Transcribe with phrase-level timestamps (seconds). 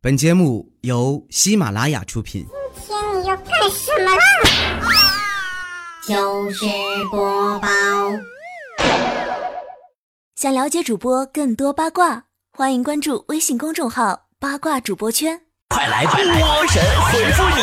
[0.00, 2.46] 本节目由喜马拉雅出品。
[2.86, 4.22] 今天你要干什么啦？
[6.06, 6.64] 就是
[7.10, 7.68] 播报。
[10.36, 12.22] 想了解主播更多八卦，
[12.56, 15.40] 欢迎关注微信公众号“八卦主播圈”。
[15.74, 17.62] 快来快来，波神回复你！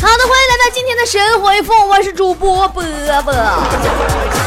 [0.00, 2.84] 好的，欢迎来到今天的神回复，我是主播波
[3.24, 4.39] 波。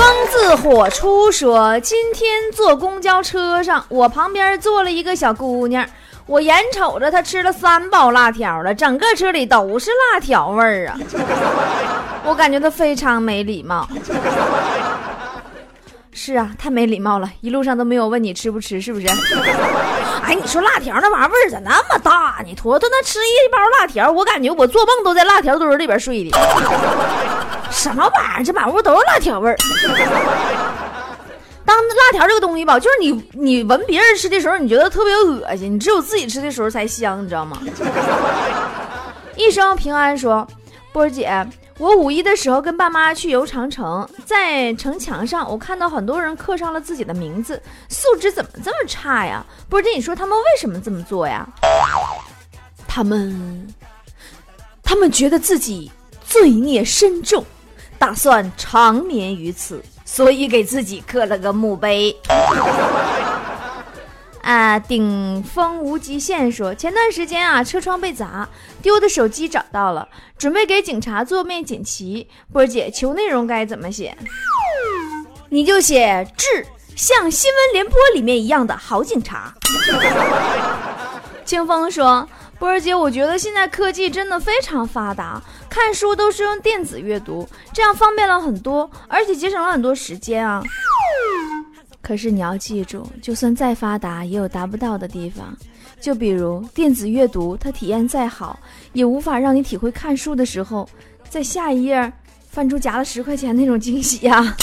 [0.00, 5.86] 风自火出说，今天坐公交车上，我旁边坐了一个小姑娘，
[6.24, 10.96] 我眼瞅着她吃了三包辣条了，整个车里都是辣条味儿啊！
[12.24, 13.86] 我感觉她非常没礼貌。
[16.12, 19.06] 是啊，太没礼貌了，一路上都没有问你吃不吃，是不是？
[20.24, 22.54] 哎，你说辣条那玩意儿味儿咋那么大呢？
[22.56, 26.30] 坨坨那吃一包辣条，我感觉我做梦都在辣条堆里边睡的。
[27.70, 28.44] 什么玩意儿？
[28.44, 29.56] 这满屋都是辣条味儿。
[31.64, 37.58] 当辣条这个东西吧，就是你你闻别人吃的时候，你觉得特别恶心，你只有自己吃的时候才香，你知道吗？
[39.36, 40.46] 一生平安说，
[40.92, 41.46] 波儿姐。
[41.78, 49.42] 我五一的时候跟爸妈去游长城，在城墙上我看到很多人刻上了自己的名字，素质怎么这么差呀？
[49.66, 51.48] 波儿姐，你说他们为什么这么做呀？
[52.86, 53.66] 他们，
[54.82, 55.90] 他们觉得自己
[56.22, 57.42] 罪孽深重，
[58.00, 62.16] 打算长眠于此，所以给自己刻了个墓碑。
[64.40, 64.78] 啊！
[64.78, 68.48] 顶峰无极限说，前段时间啊，车窗被砸，
[68.80, 72.26] 丢的手机找到了，准备给警察做面锦旗。
[72.50, 74.16] 波姐，求内容该怎么写？
[75.50, 79.52] 你就写致像新闻联播里面一样的好警察。
[81.44, 82.26] 清风说，
[82.60, 90.62] 波儿姐，我觉得现在科技真的非常发达，看书都是用电子阅读，这样方便了很多，而且节省了很多时间啊。
[92.02, 95.56] 可是你要记住，就算再发达，也有达不到的地方。
[96.02, 98.58] 就比如电子阅读，它体验再好，
[98.92, 100.86] 也无法让你体会看书的时候，
[101.30, 102.12] 在下一页
[102.50, 104.54] 翻出夹了十块钱那种惊喜呀。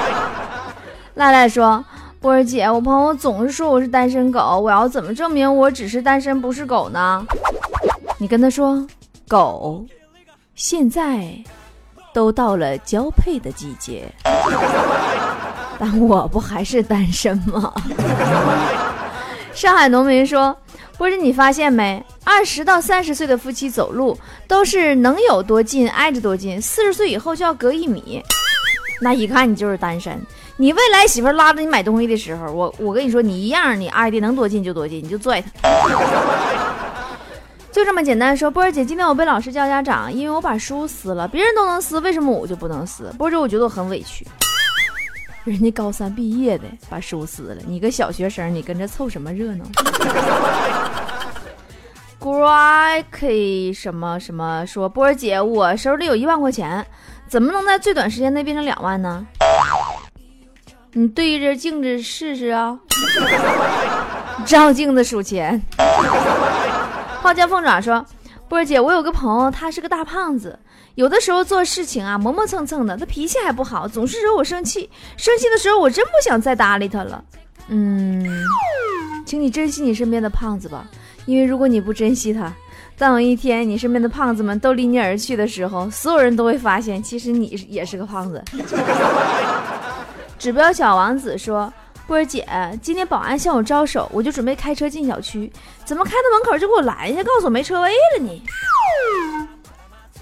[1.14, 1.82] 赖赖说
[2.20, 7.24] ：“波儿姐，我朋友总是说我是单身狗，我要怎么证明我只是单身不是狗呢？”
[8.18, 8.84] 你跟他说
[9.28, 9.84] ：“狗，
[10.54, 11.28] 现在
[12.12, 14.10] 都到了交配的季节。”
[15.78, 17.72] 但我不还是单身吗？
[19.52, 20.56] 上海农民说
[20.96, 22.02] ：“不是你发现没？
[22.24, 28.22] 二十到三十岁的夫妻走路都是能有多近挨着多近，四十岁以后就要隔一米。
[29.00, 30.18] 那一看你就是单身。
[30.58, 35.50] 你未来媳妇拉着你买东西的时候，我我跟你说，你一样，你挨的能多近就多近，你就拽她。
[37.70, 38.34] 就这么简单。
[38.34, 43.12] 说波儿姐，今天我被老师叫家长，因为我把书撕了，别人都能撕，为什么我就不能撕？
[43.18, 44.26] 波儿姐，我觉得我很委屈。”
[45.44, 49.64] 人家高三毕业的把书撕了，你个小学生，你跟着凑什么热闹
[52.18, 56.84] g r a k 什么什么说波儿姐，我手里有一万块钱，
[57.28, 59.24] 怎么能在最短时间内变成两万呢？
[60.98, 62.74] 你对着镜子试试啊，
[64.46, 65.60] 照镜子数钱。
[67.20, 68.02] 花家凤爪说。
[68.48, 70.58] 波儿姐，我有个朋友，他是个大胖子，
[70.94, 74.88] 有的时候做事情啊磨磨蹭蹭的，他脾气还不好，总是惹我生气。
[75.18, 77.22] 生气的时候，我真不想再搭理他了。
[77.68, 78.24] 嗯，
[79.26, 80.86] 请你珍惜你身边的胖子吧，
[81.26, 82.50] 因为如果你不珍惜他，
[82.96, 88.42] 当有一天你身边的胖子们都离你而去的时候，所有人都会发现，其实你也是个胖子。
[90.38, 91.72] 指标小王子说。
[92.06, 92.46] 波儿姐，
[92.80, 95.52] 今天保安向我招手，我就准备开车进小区，
[95.84, 98.42] 怎么开到门口就给我拦下，告诉我没车位了呢？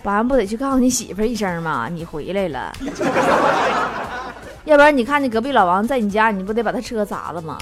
[0.02, 1.86] 保安不得去告诉你媳妇一声吗？
[1.92, 2.72] 你回来了，
[4.64, 7.58] 要不然你看见隔壁老王在你家，你不得把他车砸了吗？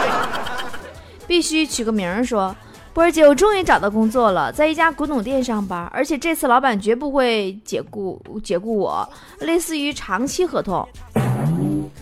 [1.28, 2.56] 必须取个名儿说，
[2.94, 9.06] 波儿姐，我终于找到工作了，在一家古董店上班，而且这次老板绝不会解雇解雇我，
[9.40, 10.88] 类似于长期合同。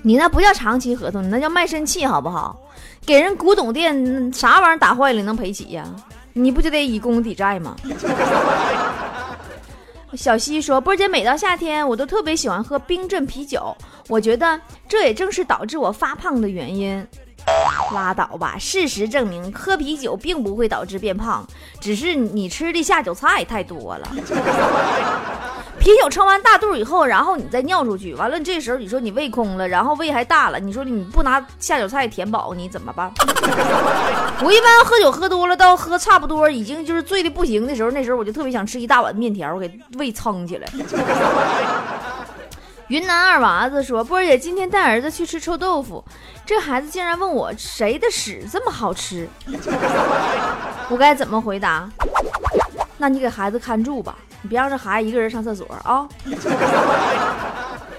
[0.03, 2.59] 你那不叫长期合同，你那叫卖身契，好不好？
[3.07, 5.85] 给人古董店啥玩意儿打坏了能赔起呀？
[6.33, 7.77] 你不就得以工抵债吗？
[10.15, 13.77] 小西说：“波姐，每到夏天，我都特别喜欢喝冰镇啤酒，
[14.09, 17.05] 我觉得这也正是导致我发胖的原因。”
[17.95, 18.57] 拉倒吧！
[18.59, 21.47] 事实证明，喝啤酒并不会导致变胖，
[21.81, 24.09] 只是你吃的下酒菜太多了。
[25.79, 33.13] 啤酒撑完大肚以后，然后你再尿出去，完了这时候你说你胃空了，然后胃还大了，你说你不拿下酒菜填饱，你怎么办？
[34.43, 40.67] 我一般喝酒喝多了，到喝差不多已经就是醉的不行的时候，那时候我就特别想吃一大碗面条，给胃撑起来。
[42.95, 46.05] 云南二娃子说：“波儿姐今天带儿子去吃臭豆腐，
[46.47, 49.29] 这孩子竟然问我谁的屎这么好吃，
[50.89, 51.91] 我该怎么回答？
[52.97, 56.09] 那你给孩子看住吧，你别让这孩子一个人上厕所啊。”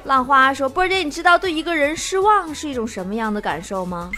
[0.05, 4.09] 浪花说：“波儿姐，你知道对一个人失望是一种什么样的感受吗？”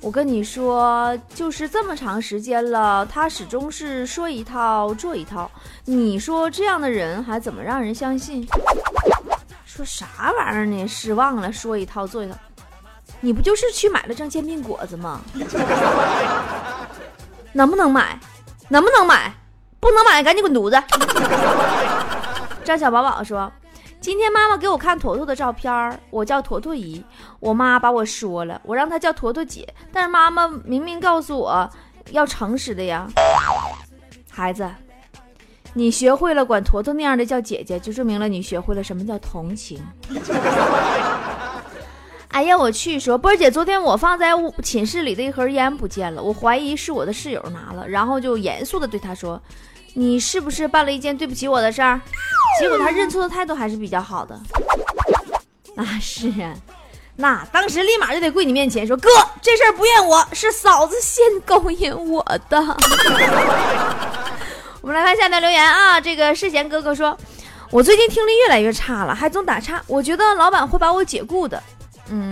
[0.00, 5.50] 我跟你说，就是这么长时间了，他始终是说一套做一套。
[5.84, 8.48] 你说这样的人还怎么让人相信？
[9.78, 10.88] 说啥玩意儿呢？
[10.88, 12.34] 失望了，说一套做一套。
[13.20, 15.20] 你不就是去买了张煎饼果子吗？
[17.52, 18.18] 能不能买？
[18.68, 19.32] 能不能买？
[19.78, 20.82] 不能买，赶紧滚犊子！
[22.64, 23.50] 张小宝宝说。
[24.00, 27.04] 今天妈妈给我看坨坨的照片我叫坨坨姨。
[27.40, 31.70] 我妈把我说了，我让她叫坨坨姐，但是妈妈明明告诉我
[32.10, 33.06] 要诚实的呀。
[34.28, 34.68] 孩子，
[35.74, 39.80] 你学会了管坨坨那样的叫姐姐，就证明了你学会了什么叫同情。
[42.28, 43.00] 哎呀，我去！
[43.00, 44.32] 说波儿姐，昨天我放在
[44.62, 49.40] 寝室里的一盒烟不见了，我怀疑是我的室友拿了，然后就严肃的对她说
[49.94, 52.00] ：“你是不是办了一件对不起我的事儿？”
[52.60, 54.38] 结果他认错的态度还是比较好的，
[55.76, 56.54] 啊是啊，
[57.16, 59.08] 那当时立马就得跪你面前说哥，
[59.40, 62.76] 这事儿不怨我，是嫂子先勾引我的。
[64.88, 67.14] 我们来看下面留言啊，这个世贤哥哥说，
[67.70, 71.62] 我最近听力越来越差了，还总打岔，我觉得老板会把我解雇的。
[72.08, 72.30] 嗯，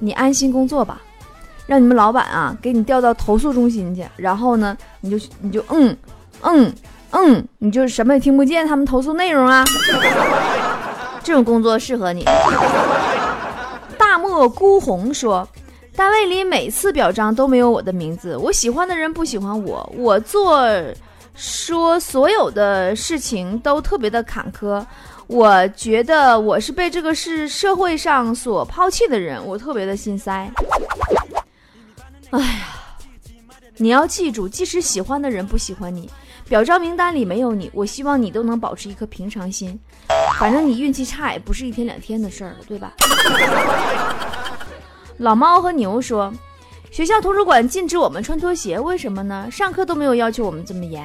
[0.00, 1.00] 你安心工作吧，
[1.64, 5.96] 让你们老板啊给你调到投诉中心去，然后呢，你就你就嗯
[6.40, 6.74] 嗯。
[7.12, 9.64] 嗯，你就什么也听不见，他们投诉内容啊，
[11.22, 12.24] 这种工作适合你。
[13.96, 15.48] 大漠孤鸿说，
[15.94, 20.68] 单位里每次表彰都没有我的名字，我喜欢的人不喜欢我，我做
[21.36, 24.84] 说所有的事情都特别的坎坷，
[25.26, 30.50] 我觉得我是被这个是社会上所抛弃的人，我特别的心塞。
[32.30, 32.68] 哎呀，
[33.76, 36.10] 你要记住，即使喜欢的人不喜欢你。
[36.48, 39.78] 表彰名单里没有你，我希望你都能保持一颗平常心。
[40.38, 42.92] 反正你运气差也不是一天两天的事儿了，对吧？
[45.18, 46.32] 老猫和牛说，
[46.96, 49.46] 学校图书馆禁止我们穿拖鞋，为什么呢？
[49.52, 51.04] 上课都没有要求我们这么严。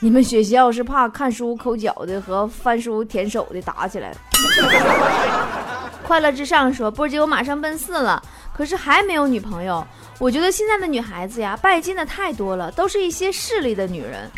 [0.00, 4.12] 你们学校是怕看书抠脚的和翻书舔手的打起来。
[6.02, 8.20] 快乐至上说，波姐，我马上奔四了，
[8.52, 9.86] 可是还没有女朋友。
[10.18, 14.28] 我觉得现在的女孩子呀，拜金的太多了，都是一些势利的女人。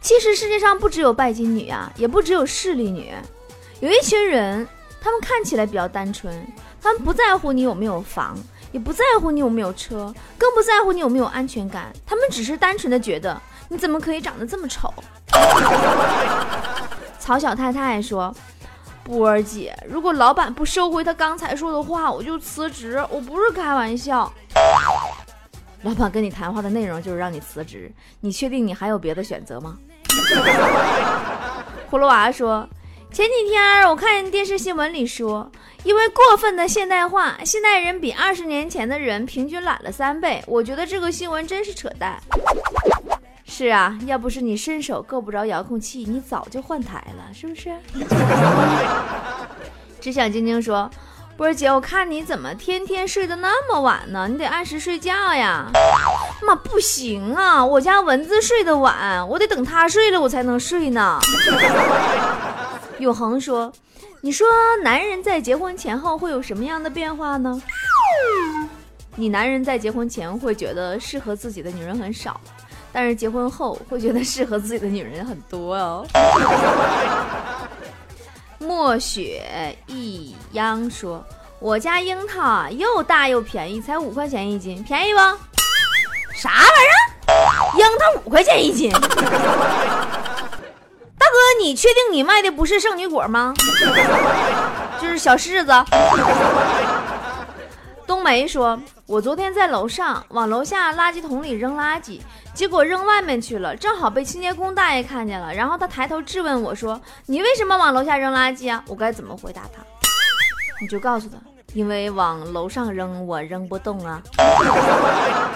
[0.00, 3.12] 其实世界上不只有拜金女啊，也不只有势利女，
[3.80, 4.66] 有一群人，
[5.02, 6.34] 他们看起来比较单纯，
[6.80, 8.36] 他们不在乎你有没有房，
[8.72, 14.92] 也不在乎你有没有车，更不在乎你有没有安全感，他们只是单纯的觉得你怎么可以长得这么丑。
[17.18, 18.34] 曹小太太说。
[19.04, 23.02] 波儿姐，如果老板不收回他刚才说的话，我就辞职。
[23.08, 24.30] 我不是开玩笑。
[25.80, 27.90] 老板跟你谈话的内容就是让你辞职，
[28.20, 29.78] 你确定你还有别的选择吗？
[31.90, 32.68] 葫芦娃说，
[33.10, 35.50] 前几天我看电视新闻里说，
[35.82, 40.42] 因为过分的现代化，现代人比二十年前的人平均懒了三倍。
[40.46, 42.20] 我觉得这个新闻真是扯淡。
[43.44, 47.74] 是啊，要不是你伸手够不着遥控器，你早就换台了，是不是？
[50.00, 50.88] 只想晶晶说
[51.36, 54.28] ：“波儿姐，我看你怎么天天睡得那么晚呢？
[54.28, 55.66] 你得按时睡觉呀。”
[56.46, 61.18] 妈，不行啊，我家蚊子睡得晚，我得等它睡了我才能睡呢。
[62.98, 63.72] 永恒说
[64.20, 64.46] ：“你说
[64.82, 67.60] 男人在结婚前后会有什么样的变化呢？
[69.14, 72.38] 你男人在结婚前会觉得适合自己的女人很少。”
[72.90, 76.06] 但是结婚后会觉得适合自己的女人很多哦。
[78.58, 81.24] 墨雪一央说
[81.60, 85.18] ：“我家樱桃又大又便宜，才五块钱一斤，便宜不？
[86.34, 86.92] 啥玩意儿？
[87.78, 88.90] 樱桃五块钱一斤？
[91.28, 93.52] 大哥，你确定你卖的不是圣女果吗？
[94.98, 95.72] 就是小柿子。”
[98.08, 102.18] 冬梅说：“我昨天在楼上往楼下垃圾桶里扔垃圾。”
[102.54, 109.82] 结果扔外面去了，正好被清洁工大爷看见了，然后他抬头质问我说：“你为什么往楼下扔垃圾啊？”我该怎么回答他？
[110.80, 111.36] 你就告诉他，
[111.74, 114.22] 因为往楼上扔我扔不动啊。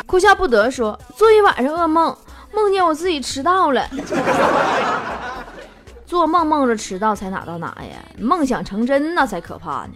[0.06, 2.14] 哭笑不得说，做一晚上噩梦，
[2.52, 3.88] 梦见我自己迟到了。
[6.12, 7.96] 做梦梦着迟到才哪到哪呀？
[8.18, 9.92] 梦想成真那才可怕呢。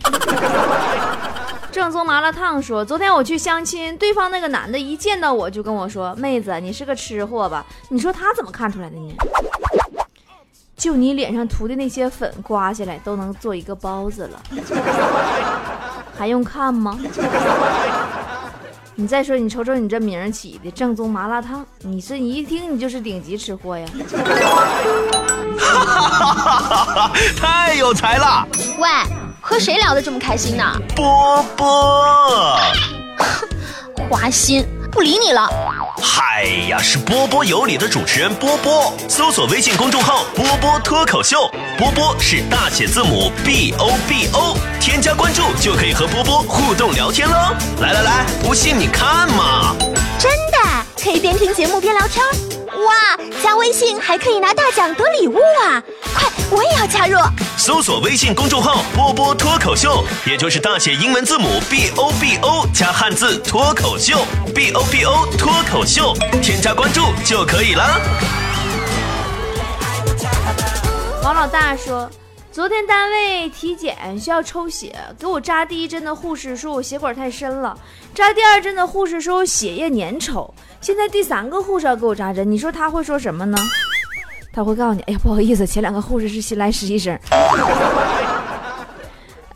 [1.70, 7.66] 正宗麻辣烫说：“昨天我去相亲，对方那个男的一见到我就跟我说，妹子，你是个吃货吧？
[7.90, 9.14] 你说他怎么看出来的呢？
[10.74, 14.42] 就你脸上涂的那些粉刮下来都能做一个包子了，
[16.16, 16.98] 还用看吗？
[18.94, 23.86] 你再说，你瞅瞅你这名儿起的正宗麻辣烫，你这一听你就是顶级吃货呀！
[25.66, 28.46] 哈哈哈哈太有才了，
[28.78, 28.88] 喂，
[29.40, 30.64] 和谁聊得这么开心呢？
[30.94, 32.58] 波波。
[34.08, 35.48] 花心，不理你了。
[36.00, 47.34] 嗨呀，是波波有理的主持人波波，搜索微信公众号“波波脱口秀”，波波是大写字母 B O B O，添加关注就可以和波波互动聊天喽。
[47.80, 49.74] 来来来，不信你看嘛，
[50.18, 50.58] 真的
[51.02, 52.24] 可以边听节目边聊天。
[52.76, 55.82] 哇，加微信还可以拿大奖得礼物啊！
[56.14, 57.18] 快，我也要加入。
[57.56, 68.00] 搜索微信公众号“波波脱口秀”，也就是大写英文字母 B O B O 加汉字脱口秀，B O B O 脱口秀，添加关注就可以了。
[71.22, 72.08] 王老大说，
[72.56, 77.78] 昨天单位体检需要抽血，给我扎第一针的护士说我血管太深了，
[78.14, 83.58] 扎第二针的护士说我血液粘稠，现在第三个护士要给我扎针，你说他会说什么呢？
[84.54, 87.14] 他会告诉你，哎呀，不好意思，前两个护士是新来实习生。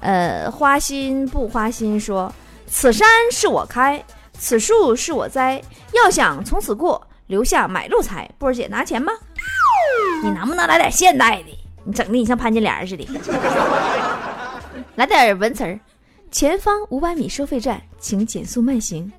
[0.01, 2.31] 呃，花心不花心说，
[2.67, 4.05] 此山是我开，
[4.39, 5.63] 此树是我栽，
[5.95, 8.31] 要想从此过，留下买路财。
[8.37, 9.11] 波儿姐拿钱吧，
[10.23, 11.60] 你能不能来点现代的？
[11.85, 13.07] 你整的你像潘金莲似的，
[14.97, 15.79] 来点文词儿。
[16.31, 19.11] 前方五百米收费站，请减速慢行。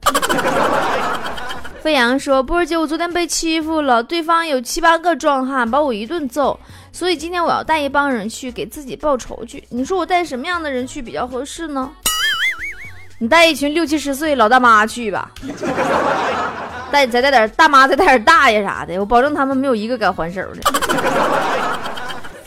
[1.81, 6.57] 飞扬说：“波儿姐，我昨天被欺负了，对方有七八个壮汉把我一顿揍，
[6.91, 9.63] 所以今天我要带一帮人去给自己报仇去。
[9.69, 11.91] 你说我带什么样的人去比较合适呢？
[13.17, 15.31] 你带一群六七十岁老大妈去吧，
[16.91, 20.61] 带再带点大妈，再带点大爷啥的，我保证他们没有一个敢还手的。”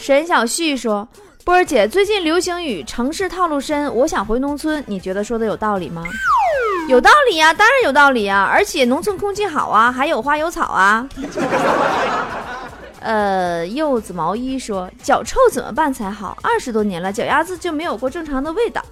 [0.04, 1.08] 沈小旭说
[1.44, 6.04] ：“波儿姐，最近流行语‘城市套路深’，我想回农村，你觉得说的有道理吗？”
[6.90, 11.08] 有道理呀，当然有道理呀，而且农村空气好啊，还有花有草啊。
[13.00, 16.36] 呃，柚子毛衣说脚臭怎么办才好？
[16.42, 18.84] 二十多年了，脚丫子就没有过正常的味道。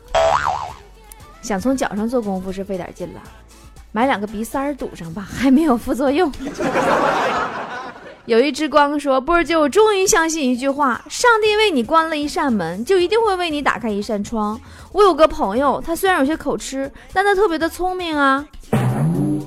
[1.42, 3.20] 想从脚上做功夫是费点劲了，
[3.92, 6.32] 买两个鼻塞堵上吧，还没有副作用。
[8.26, 14.60] 有一只光说波儿姐，我终于相信一句话：上帝为你关了一扇门，就一定会为你打开一扇窗。
[14.92, 18.46] 我有个朋友，他虽然有些口吃，但他特别的聪明啊。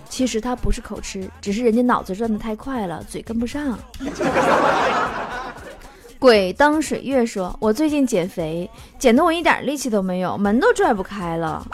[0.10, 3.80] 其实他不是口吃，只是人家脑子转的太快了，嘴跟不上。
[6.20, 11.66] 鬼灯水月说：“我最近减肥，减得我一点力气都没有，门都拽不开了。”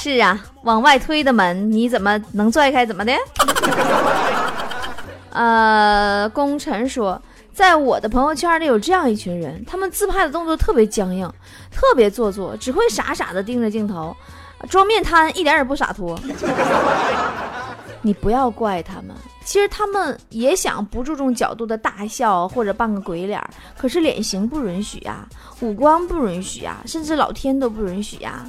[0.00, 2.84] 是啊，往外推的门，你怎么能拽开？
[2.84, 3.12] 怎么的？
[5.38, 11.32] 呃，功臣说，在我的朋友圈里有这样一群人，他们自拍的动作特别僵硬，
[11.70, 14.16] 特别做作，只会傻傻的盯着镜头，
[14.68, 16.18] 装面瘫，一点也不洒脱。
[18.02, 19.14] 你不要怪他们，
[19.44, 23.40] 其实他们也想不注重角度的大笑或者扮个鬼脸，
[23.76, 25.24] 可是脸型不允许呀，
[25.60, 28.44] 五官不允许呀，甚至老天都不允许呀。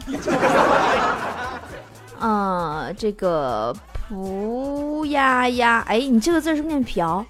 [2.21, 3.75] 嗯，这个。
[4.09, 7.23] 蒲丫丫，哎，你这个字是不念瓢？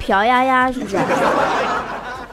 [0.00, 0.96] 瓢丫丫是不是？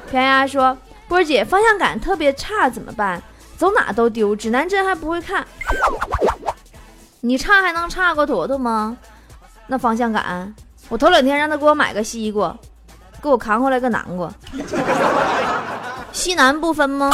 [0.10, 0.76] 瓢丫丫说
[1.08, 3.22] ：“波姐，方向感特别差怎么办？
[3.58, 5.46] 走哪都丢，指南针还不会看。
[7.22, 8.98] 你差还能差过坨坨吗？
[9.68, 10.52] 那方向感，
[10.90, 12.58] 我头两天让他给我买个西瓜，
[13.22, 14.28] 给我扛回来个南瓜，
[16.12, 17.12] 西南不分吗？”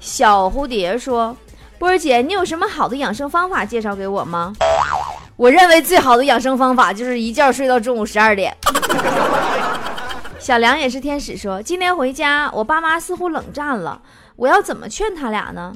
[0.00, 1.36] 小蝴蝶说。
[1.78, 4.54] 波儿姐，你有什么好的养生方法介绍给我吗？
[5.36, 8.56] 我认为最好的养生方法就是一觉睡到中午十二点。
[10.38, 14.00] 小梁也是天使说，今天回家，我爸妈似乎冷战了，
[14.36, 15.72] 我要怎么劝他俩呢？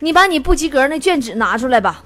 [0.00, 2.02] 你把你不及格那卷纸拿出来吧，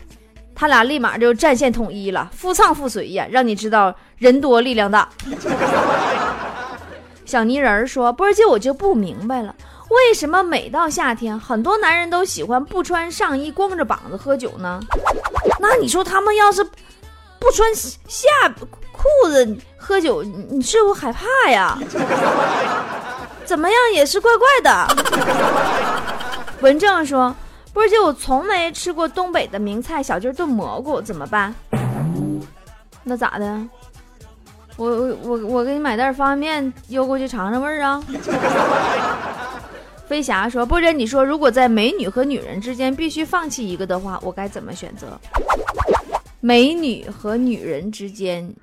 [0.55, 5.09] 他俩立马就战线统一了，夫唱妇随呀，让你知道人多力量大。
[7.25, 9.55] 小泥人说，波儿姐，我就不明白了。
[9.93, 14.81] 为什么每到夏天，很多男人都喜欢不穿上衣、光着膀子喝酒呢？
[15.61, 18.29] 那你说他们要是不穿下
[18.93, 21.79] 裤子喝酒，你是不是害怕呀？
[23.45, 24.87] 怎么样也是怪怪的。
[26.61, 27.35] 文正说
[27.75, 31.55] ：“波姐，我从没吃过东北的名菜小鸡炖蘑菇，怎么办？
[33.03, 33.61] 那咋的？
[34.77, 38.03] 我我我我给你买袋方便面邮过去尝尝味儿啊。”
[40.13, 45.19] 飞侠说：“不然，你说如果在美女和女人之间必须放弃一个的话，我该怎么选择？
[46.43, 48.55] 美女和女人之间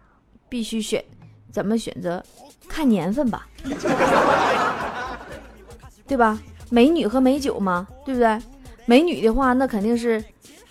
[0.48, 1.04] 必须选，
[1.52, 2.24] 怎么选择？
[2.68, 3.48] 看年份吧，
[6.08, 6.38] 对吧？
[6.70, 8.40] 美女和美酒嘛，对不对？
[8.86, 10.24] 美女的话，那肯定是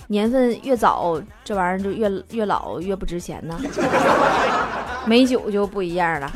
[0.06, 3.60] 年份越早，这玩意儿就越越老越不值钱呢。
[5.06, 6.32] 美酒就不一样了，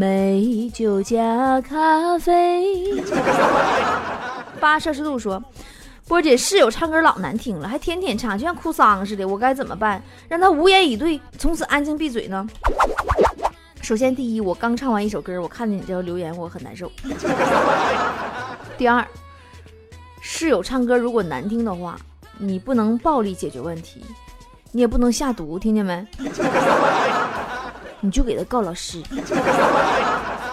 [0.00, 3.02] 美酒加咖啡。
[4.58, 5.42] 八摄氏度说。
[6.08, 9.28] 波姐室友唱歌老难听了，还天天唱，就像哭丧似的。
[9.28, 10.02] 我该怎么办？
[10.26, 12.48] 让他无言以对，从此安静闭嘴呢？
[13.82, 16.90] 首先，第一，我刚唱完一首歌，我看见你这条留言，我很难受。
[18.76, 19.06] 第二，
[20.22, 21.96] 室友唱歌如果难听的话，
[22.38, 24.02] 你不能暴力解决问题，
[24.72, 26.04] 你也不能下毒，听见没？
[28.00, 29.02] 你就给他告老师，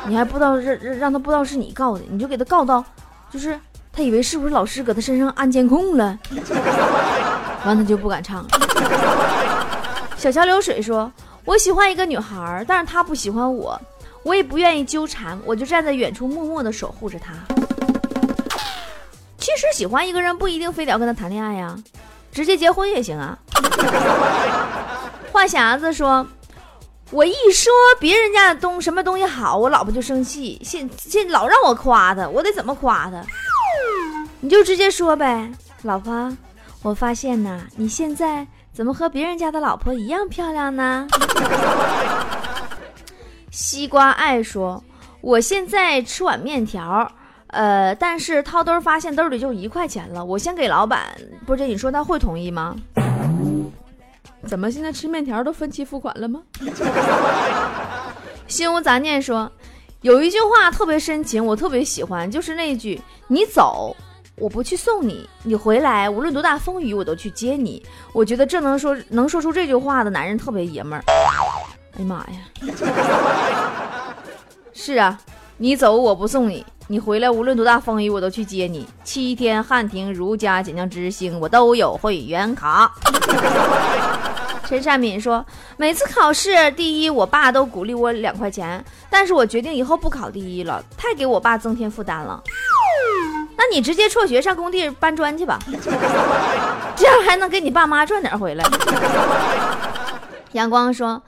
[0.06, 2.84] 你还不知道让让他不知道是你告的，你就给他告到，
[3.32, 3.60] 就是。
[3.90, 6.20] 他以为是不是老师搁他身上安监控了，
[7.66, 8.50] 完他就不敢唱了。
[10.16, 11.12] 小桥流水说
[11.44, 13.82] ：“我喜欢一个女孩，但是她不喜欢我，
[14.22, 17.34] 我也不愿意纠缠，我就站在远处默默的守护着她。
[19.40, 21.76] 其实喜欢一个人不一定非得要跟他谈恋爱呀，
[22.32, 23.36] 直接结婚也行啊。
[25.34, 26.24] ”话匣子说
[27.12, 33.24] ：“我一说别人家的东什么东西好，我老婆就生气，现现老让我夸她，我得怎么夸她？”
[34.42, 35.50] 你就直接说呗，
[35.84, 36.36] 老婆，
[36.84, 41.08] 我发现呐，你现在怎么和别人家的老婆一样漂亮呢？
[43.52, 44.84] 西瓜爱说，
[45.22, 47.10] 我现在吃碗面条，
[47.48, 52.76] 呃，但是掏兜发现兜里就一块钱了，我先给老板，不是，你说他会同意吗？
[54.46, 56.42] 怎么现在吃面条都分期付款了吗？
[58.48, 59.52] 心无杂念说，
[60.02, 63.96] 有一句话特别深情，我特别喜欢，就是那句“你走”。
[64.40, 67.84] 我不去送你，你回来，无论多大风雨，我都去接你。
[68.14, 71.04] 我觉得这能说能说出这句话的男人特别爷们儿。
[71.98, 74.14] 哎呀妈呀！
[74.74, 75.20] 是啊，
[75.58, 78.88] 你走我不送你，你回来无论多大风雨，我都去接你。
[79.04, 82.90] 七天汉庭、如家、锦江之星，我都有会员卡。
[84.66, 92.42] 陈善敏说，每次考试第一，我爸都鼓励我两块钱，但是我决定以后不考第一了，太给我爸增添负担了。
[93.58, 95.60] 那你直接辍学上工地搬砖去吧，
[96.96, 98.64] 这样还能给你爸妈赚点回来。
[100.54, 101.22] 阳光说：“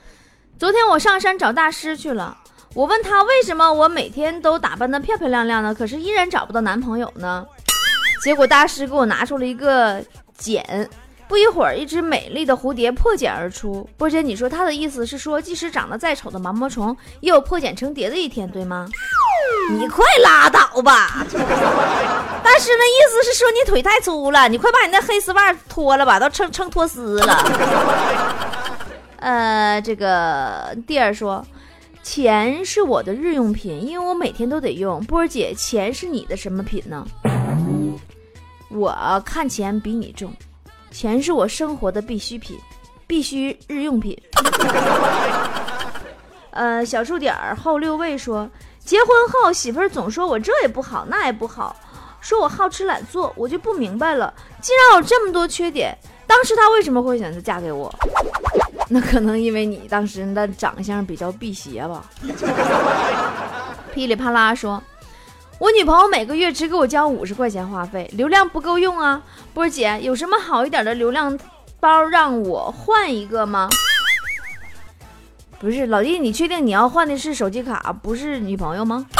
[0.57, 2.37] 昨天我上山找大师去了，
[2.73, 7.45] 我问他为什么我每天都打扮的漂漂亮亮的，可是依然找不到男朋友呢？
[8.23, 10.03] 结果大师给我拿出了一个
[10.37, 10.89] 茧，
[11.27, 13.89] 不一会儿，一只美丽的蝴蝶破茧而出。
[13.97, 18.87] 波姐，你说他的意思是说，即使长得再丑的毛毛虫，也有破茧成蝶的一天，对吗？”
[19.71, 21.25] 你快拉倒吧！
[21.31, 27.43] 大师那意思是说你腿太粗了，你快把你那黑丝袜脱了吧，都撑撑脱丝了。
[29.17, 31.45] 呃，这个弟儿说，
[32.11, 34.99] 钱是我的日用品，因为我每天都得用。
[35.05, 37.05] 波儿姐，钱是你的什么品呢？
[38.71, 40.33] 我看钱比你重，
[40.89, 42.57] 钱是我生活的必需品，
[43.05, 44.19] 必须日用品。
[46.49, 48.49] 呃，小数点儿后六位说。
[48.83, 51.75] 结婚后，媳妇儿总说我这也不好，那也不好，
[52.21, 54.33] 说我好吃懒做，我就不明白了。
[54.59, 55.95] 既然有这么多缺点，
[56.25, 57.93] 当时她为什么会选择嫁给我？
[58.89, 62.03] 那可能因为你当时的长相比较辟邪吧。
[63.93, 64.81] 噼里啪啦说，
[65.59, 69.21] 我女朋友每个月只给我交五十块钱话费，流量不够用啊。
[69.53, 71.37] 波儿姐，有什么好一点的流量
[71.79, 73.69] 包让我换一个吗？
[75.59, 79.05] 不是老弟，你确定你要换的是手机卡，不是女朋友吗？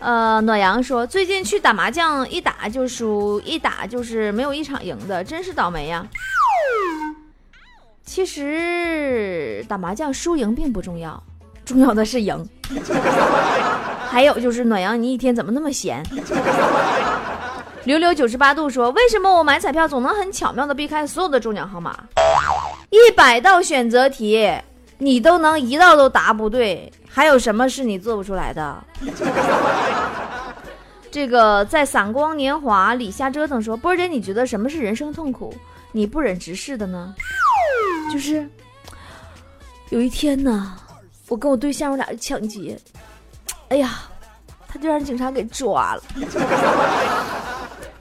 [0.00, 6.06] 呃，暖阳说最近去打麻将，一打就输，一打就是没有一场赢的，真是倒霉呀。
[8.10, 11.22] 其实打麻将输赢并不重要，
[11.64, 12.44] 重要的是赢。
[14.10, 16.02] 还有就是暖阳，你一天怎么那么闲？
[17.86, 21.96] 溜溜九十八度说，为什么我买彩票总能很巧妙的避开所有的中奖号码？
[22.90, 24.52] 一百道选择题，
[24.98, 28.76] 你都能一道都答不对，还有什么是你做不出来的？
[31.12, 35.54] 这个在散光年华里瞎折腾说，波姐，你觉得什么是人生痛苦？
[35.92, 37.14] 你不忍直视的呢？
[38.12, 38.48] 就是
[39.90, 40.76] 有一天呢，
[41.28, 42.78] 我跟我对象我俩抢劫，
[43.68, 44.00] 哎呀，
[44.68, 46.02] 他就让警察给抓了。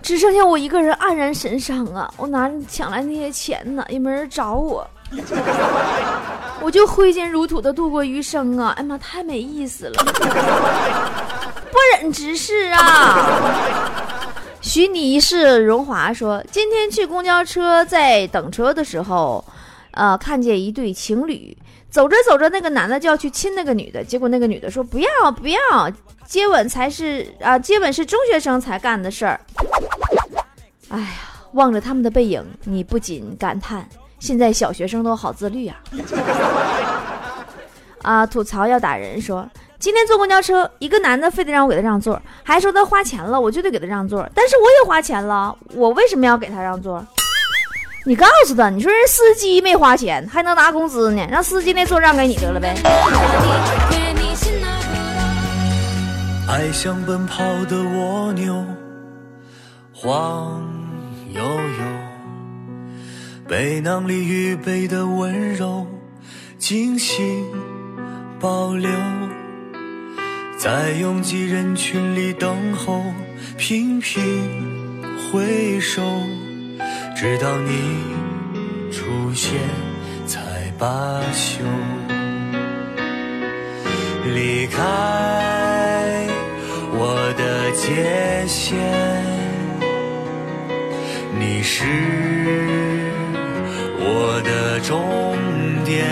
[0.01, 2.11] 只剩下我一个人黯然神伤啊！
[2.17, 4.87] 我拿抢来那些钱呢，也没人找我，
[6.61, 8.73] 我就挥金如土的度过余生啊！
[8.77, 10.03] 哎妈，太没意思了，
[11.71, 13.39] 不忍直视啊！
[14.61, 19.43] 许你一世荣华说，今天去公交车在等车的时候，
[19.99, 21.55] 呃，看见一对情侣
[21.91, 25.59] 走着走着，那个男的就要去亲那个女的，结果那个女的说不要不要，
[26.25, 29.41] 接吻才是啊，接吻是中学生才干的事儿。
[30.87, 31.07] 哎呀，
[31.51, 33.85] 望着他们的背影，你不禁感叹，
[34.19, 35.75] 现在小学生都好自律啊。
[38.01, 39.45] 啊，吐槽要打人说。
[39.79, 44.25] 今天坐公交车，一个男的非得让我给他让座，还说他花钱了，我就得给他让座。
[44.33, 47.05] 但是我也花钱了，我为什么要给他让座？
[48.09, 52.73] 你告诉他，你说人司机没花钱，还能拿工资呢，让司机那座让给你得了呗。
[56.47, 58.65] 爱像奔跑的蜗牛，
[59.93, 60.67] 晃
[61.35, 61.85] 悠悠，
[63.47, 65.85] 背囊里预备的温柔，
[66.57, 67.45] 精心
[68.39, 68.89] 保留。
[70.57, 73.03] 在拥挤人群里等候，
[73.55, 74.19] 频频
[75.31, 76.01] 回首，
[77.21, 77.73] 直到你
[78.93, 79.59] 出现
[80.25, 80.39] 才
[80.77, 81.65] 罢休。
[84.33, 86.25] 离开
[86.93, 88.71] 我的界限，
[91.37, 91.83] 你是
[93.99, 95.05] 我的终
[95.83, 96.07] 点，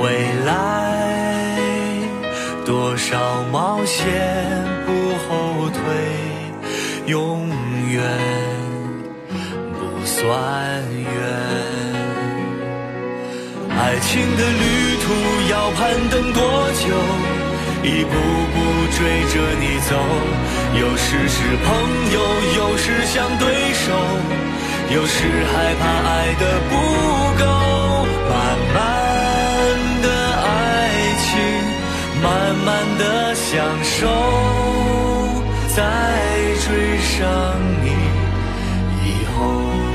[0.00, 0.56] 未来。
[2.64, 4.06] 多少冒险
[4.86, 4.90] 不
[5.28, 5.82] 后退，
[7.12, 7.46] 永
[7.90, 8.00] 远
[10.20, 10.28] 算
[11.00, 11.08] 远。
[13.70, 14.64] 爱情的旅
[15.00, 15.08] 途
[15.50, 15.80] 要攀
[16.10, 16.38] 登多
[16.76, 16.84] 久？
[17.82, 18.56] 一步步
[18.92, 18.98] 追
[19.32, 19.96] 着你走，
[20.78, 21.66] 有时是朋
[22.12, 22.20] 友，
[22.58, 23.96] 有时像对手，
[24.94, 26.72] 有时害怕爱的不
[27.40, 27.42] 够，
[28.28, 28.36] 慢
[28.74, 28.76] 慢
[30.02, 30.06] 的
[30.36, 30.46] 爱
[31.24, 31.30] 情。
[32.22, 32.28] 慢
[32.66, 34.06] 慢的享受，
[35.74, 35.78] 在
[36.66, 37.16] 追上
[37.82, 37.88] 你
[39.06, 39.88] 以后。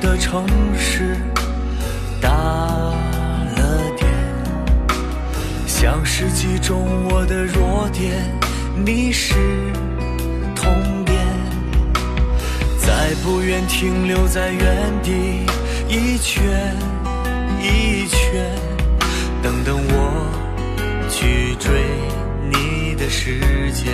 [0.00, 1.16] 的城市，
[2.20, 4.08] 大了点。
[5.66, 8.12] 像是击中我的弱点，
[8.84, 9.34] 你是
[10.54, 10.72] 痛
[11.04, 11.18] 点，
[12.78, 15.46] 再不愿停留在原地，
[15.88, 16.76] 一圈
[17.60, 18.54] 一圈，
[19.42, 20.26] 等等我
[21.08, 21.70] 去追
[22.50, 23.40] 你的时
[23.72, 23.92] 间，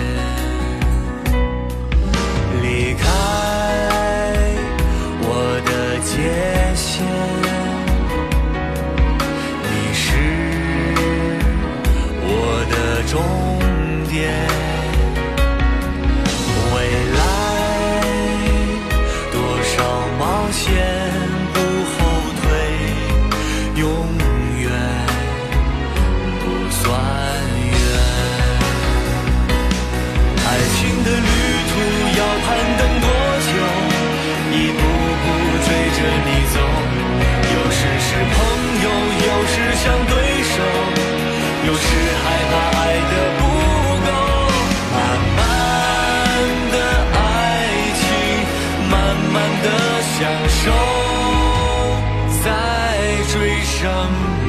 [53.85, 53.93] 等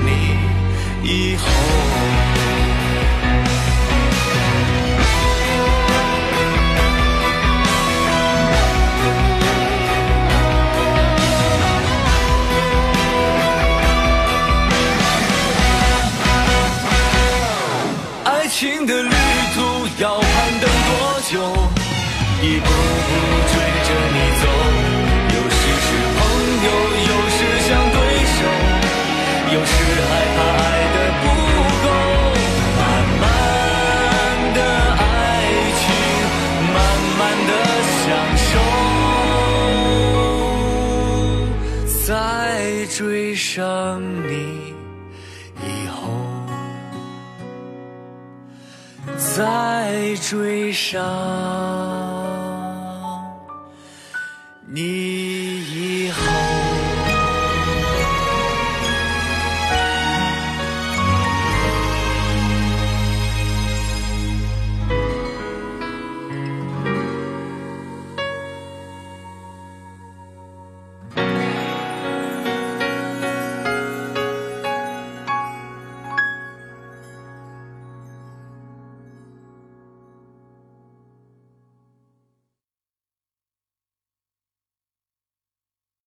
[0.07, 2.06] 你以后。
[42.96, 44.72] 追上你
[45.61, 46.09] 以后，
[49.18, 52.06] 再追上。